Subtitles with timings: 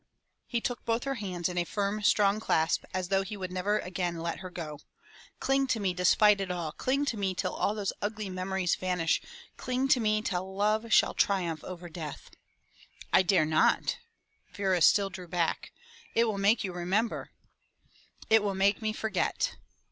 [0.47, 3.77] He took both her hands in a firm, strong clasp as though he would never
[3.77, 4.79] again let her go.
[5.39, 9.21] "Cling to me despite it all, cling to me till all those ugly memories vanish,
[9.57, 12.31] cling to me till love shall triumph over death.""
[13.13, 13.99] I dare not,"
[14.51, 15.71] Vera still drew back."
[16.15, 17.29] It will make you remem ber."
[18.27, 19.55] "It will make me forget."